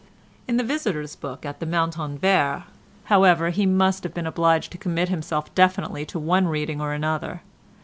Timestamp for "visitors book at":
0.63-1.59